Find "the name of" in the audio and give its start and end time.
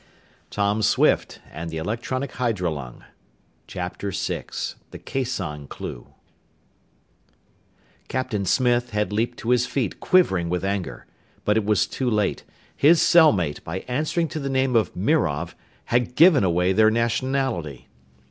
14.39-14.95